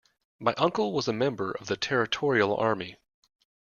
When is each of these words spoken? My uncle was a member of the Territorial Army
My 0.39 0.55
uncle 0.57 0.93
was 0.93 1.07
a 1.07 1.13
member 1.13 1.51
of 1.51 1.67
the 1.67 1.77
Territorial 1.77 2.57
Army 2.57 2.95